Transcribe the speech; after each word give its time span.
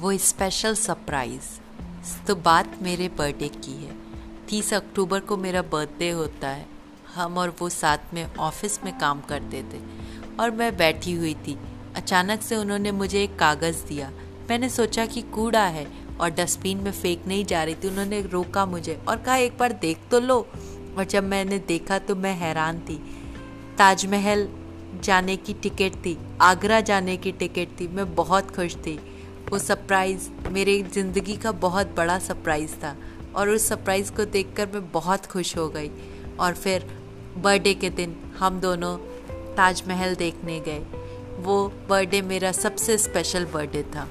वो 0.00 0.18
special 0.18 0.74
surprise 0.74 1.60
तो 2.26 2.34
बात 2.34 2.78
मेरे 2.82 3.08
बर्थडे 3.08 3.48
की 3.48 3.84
है। 3.84 3.96
तीस 4.48 4.74
अक्टूबर 4.74 5.20
को 5.20 5.36
मेरा 5.36 5.62
बर्थडे 5.62 6.10
होता 6.10 6.48
है। 6.48 6.66
हम 7.14 7.38
और 7.38 7.56
वो 7.58 7.68
साथ 7.68 7.98
में 8.14 8.36
ऑफ़िस 8.36 8.84
में 8.84 8.98
काम 8.98 9.20
करते 9.20 9.62
थे। 9.62 9.80
और 10.40 10.50
मैं 10.50 10.76
बैठी 10.76 11.12
हुई 11.12 11.34
थी। 11.34 11.58
अचानक 11.96 12.42
से 12.42 12.56
उन्होंने 12.56 12.92
मुझे 12.92 13.24
एक 13.24 13.38
कागज़ 13.38 13.86
दिया। 13.86 14.10
मैंने 14.50 14.68
सोचा 14.68 15.06
कि 15.06 15.22
कूड़ा 15.22 15.66
है 15.66 15.86
और 16.20 16.30
डस्टबिन 16.30 16.78
में 16.78 16.92
फेंक 16.92 17.26
नहीं 17.26 17.44
जा 17.44 17.64
रही 17.64 17.74
थी। 17.74 17.88
उन्होंने 17.88 18.22
रोका 18.22 18.66
मुझे 18.66 19.02
और 19.08 19.16
कहा, 19.16 19.36
एक 19.36 19.58
बार 19.58 19.72
देख 19.72 19.98
तो 20.10 20.20
लो। 20.20 20.48
और 20.98 21.04
जब 21.04 21.24
मैंने 21.24 21.58
देखा 21.58 21.98
तो 21.98 22.16
मैं 22.16 22.34
हैरान 22.34 22.78
थी। 22.78 22.96
ताजमहल 23.78 24.48
जाने 25.02 25.36
की 25.36 25.54
टिकट 25.54 25.96
थी। 25.96 26.18
आगरा 26.40 26.80
जाने 26.80 27.16
की 27.16 27.32
टिकट 27.32 27.80
थी। 27.80 27.88
मैं 27.88 28.14
बहुत 28.14 28.56
खुश 28.56 28.76
थी। 28.76 29.16
वो 29.50 29.58
सरप्राइज़ 29.58 30.28
मेरे 30.50 30.82
ज़िंदगी 30.82 31.36
का 31.36 31.52
बहुत 31.52 31.94
बड़ा 31.96 32.18
सरप्राइज़ 32.18 32.74
था। 32.74 32.96
और 33.36 33.48
उस 33.48 33.68
सरप्राइज़ 33.68 34.12
को 34.12 34.24
देखकर 34.24 34.66
मैं 34.66 34.90
बहुत 34.92 35.26
खुश 35.26 35.56
हो 35.56 35.68
गई। 35.68 35.90
और 36.40 36.54
फिर 36.54 36.86
बर्थडे 37.38 37.74
के 37.74 37.90
दिन 37.90 38.16
हम 38.38 38.60
दोनों 38.60 38.96
ताजमहल 39.56 40.14
देखने 40.14 40.60
गए। 40.60 40.78
वो 41.38 41.72
बर्थडे 41.88 42.22
मेरा 42.22 42.52
सबसे 42.52 42.98
स्पेशल 42.98 43.44
बर्थडे 43.44 43.82
था। 43.82 44.08